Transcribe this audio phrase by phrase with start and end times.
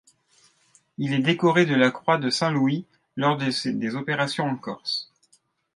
[0.97, 5.11] Il est décoré de la Croix de Saint-Louis lors des opérations en Corse.